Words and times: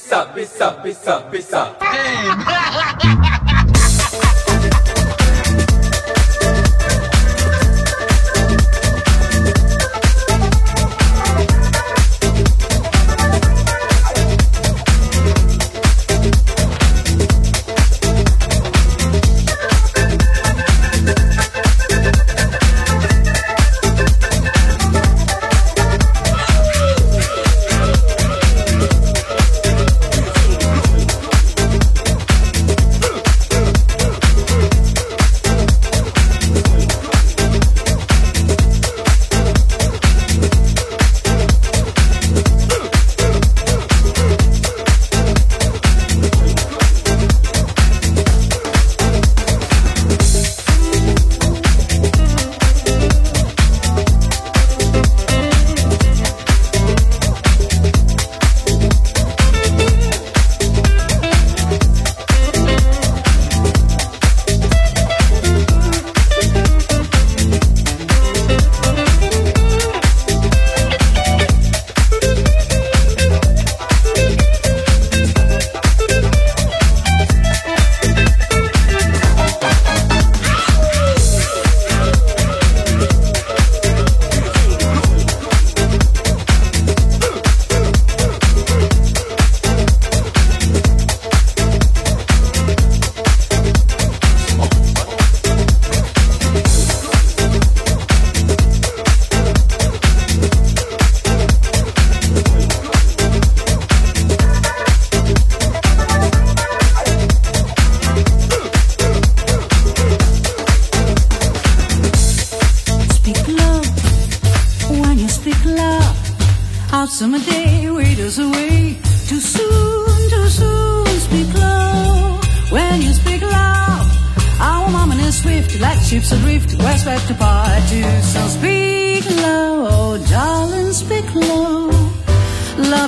Pizza, 0.00 0.24
pizza, 0.34 0.70
pizza, 0.82 1.20
pizza. 1.30 1.76
Hey. 1.78 3.36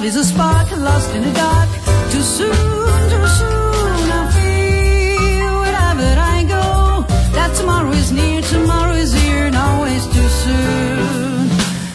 Love 0.03 0.09
is 0.09 0.17
a 0.17 0.25
spark 0.25 0.69
lost 0.79 1.15
in 1.15 1.23
the 1.23 1.33
dark. 1.33 1.69
Too 2.11 2.23
soon, 2.23 2.51
too 3.13 3.27
soon, 3.39 4.05
I 4.19 4.23
feel 4.35 5.53
wherever 5.63 6.11
I 6.35 6.43
go 6.57 7.07
that 7.37 7.55
tomorrow 7.55 7.93
is 7.93 8.11
near, 8.11 8.43
tomorrow 8.43 8.95
is 8.95 9.13
here, 9.13 9.45
and 9.47 9.55
always 9.55 10.05
too 10.07 10.29
soon. 10.43 11.49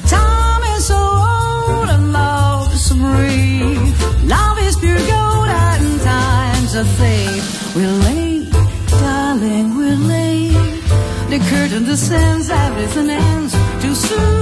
Time 0.07 0.63
is 0.77 0.85
so 0.87 0.95
old 0.95 1.89
and 1.95 2.13
love 2.13 2.73
is 2.73 2.85
so 2.87 2.95
brief. 2.95 4.23
Love 4.23 4.57
is 4.59 4.77
pure 4.77 5.03
gold 5.13 5.49
and 5.49 5.99
times 5.99 6.77
are 6.77 6.89
thief. 6.99 7.75
We're 7.75 7.97
late, 8.07 8.49
darling, 9.03 9.75
we're 9.75 10.01
late. 10.15 10.79
The 11.31 11.39
curtain 11.51 11.83
descends, 11.83 12.49
everything 12.49 13.09
ends. 13.09 13.53
Too 13.81 13.95
soon, 13.95 14.36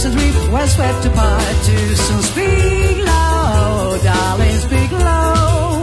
ships 0.00 0.14
adrift, 0.14 0.52
we're 0.52 0.66
swept 0.66 1.04
apart. 1.06 1.56
Too 1.64 1.94
soon, 1.94 2.22
speak 2.22 2.96
low, 2.98 3.98
darling, 4.02 4.58
speak 4.58 4.92
low. 4.92 5.82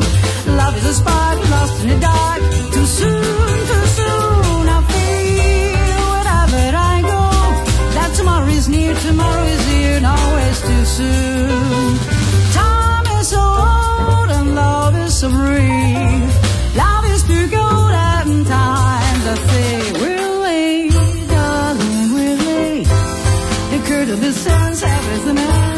Love 0.55 0.77
is 0.77 0.85
a 0.85 0.93
spark 0.93 1.49
lost 1.49 1.83
in 1.83 1.89
the 1.89 1.99
dark. 1.99 2.41
Too 2.73 2.85
soon, 2.85 3.57
too 3.69 3.85
soon, 3.97 4.67
I 4.69 4.79
feel 4.91 6.01
wherever 6.13 6.77
I 6.77 7.01
go 7.01 7.29
that 7.95 8.13
tomorrow 8.15 8.47
is 8.47 8.67
near, 8.69 8.93
tomorrow 8.95 9.43
is 9.43 9.67
here, 9.67 9.97
and 9.97 10.05
always 10.05 10.61
too 10.61 10.85
soon. 10.85 11.96
Descends, 24.47 24.83
everything 24.83 25.37
ends 25.37 25.76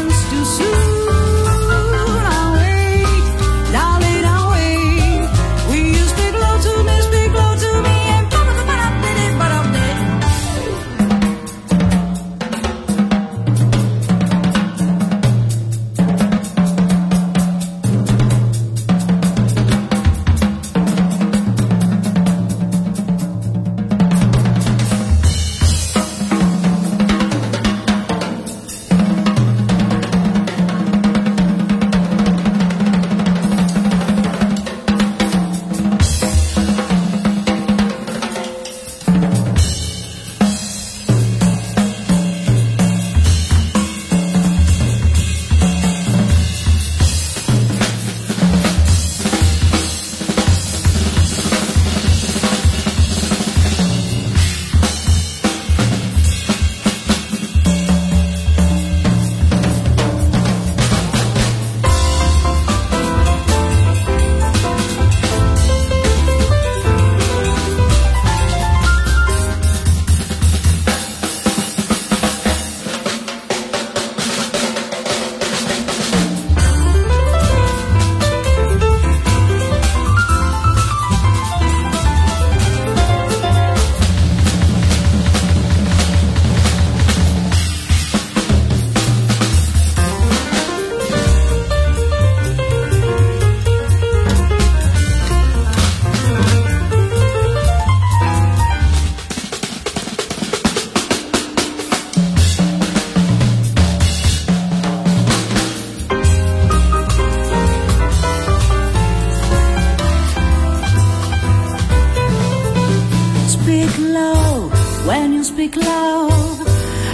Speak 113.80 113.98
low 114.12 114.68
when 115.06 115.32
you 115.32 115.42
speak 115.42 115.74
loud. 115.74 116.66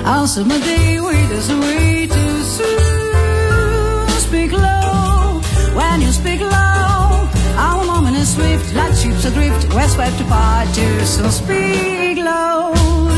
Our 0.04 0.26
summer 0.26 0.58
day 0.58 0.98
withers 0.98 1.48
way 1.48 2.08
too 2.08 2.38
soon. 2.42 4.08
Speak 4.26 4.50
low 4.50 5.40
when 5.76 6.00
you 6.00 6.10
speak 6.10 6.40
low, 6.40 7.28
Our 7.66 7.84
moment 7.84 8.16
is 8.16 8.34
swift, 8.34 8.74
like 8.74 8.94
ships 8.94 9.24
adrift. 9.26 9.72
We're 9.72 9.86
swept 9.86 10.20
apart 10.22 10.66
too 10.74 11.04
soon. 11.04 11.30
Speak 11.30 12.18
low, 12.18 12.74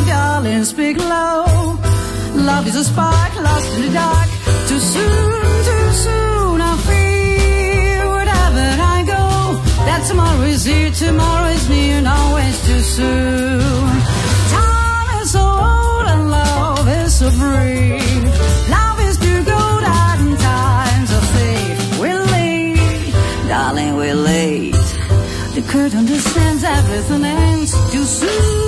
darling, 0.06 0.64
speak 0.64 0.98
low. 0.98 1.78
Love 2.34 2.66
is 2.66 2.76
a 2.76 2.84
spark 2.84 3.34
lost 3.36 3.72
in 3.76 3.82
the 3.86 3.92
dark. 3.94 4.28
Too 4.68 4.78
soon, 4.78 5.64
too 5.68 5.92
soon. 6.04 6.60
I 6.60 6.76
feel 6.86 6.97
tomorrow 10.08 10.42
is 10.42 10.64
here, 10.64 10.90
tomorrow 10.90 11.48
is 11.48 11.68
near, 11.68 11.98
and 11.98 12.08
always 12.08 12.56
too 12.66 12.80
soon. 12.80 13.88
Time 14.56 15.20
is 15.20 15.30
so 15.32 15.44
old 15.44 16.06
and 16.06 16.30
love 16.30 16.88
is 16.88 17.18
so 17.18 17.28
brief. 17.30 18.70
Love 18.70 19.00
is 19.08 19.16
too 19.18 19.44
gold 19.44 19.82
and 19.82 20.38
times 20.38 21.10
are 21.12 21.26
thief. 21.34 22.00
We're 22.00 22.24
late, 22.36 23.12
darling, 23.48 23.96
we're 23.96 24.14
late. 24.14 24.72
The 25.54 25.62
curtain 25.68 26.06
descends, 26.06 26.64
everything 26.64 27.24
ends 27.24 27.72
too 27.92 28.04
soon. 28.04 28.67